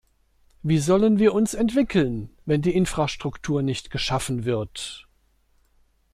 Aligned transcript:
Wie 0.63 0.79
sollen 0.79 1.19
wir 1.19 1.31
uns 1.35 1.53
entwickeln, 1.53 2.31
wenn 2.47 2.63
die 2.63 2.73
Infrastruktur 2.73 3.61
nicht 3.61 3.91
geschaffen 3.91 4.45
wird. 4.45 5.07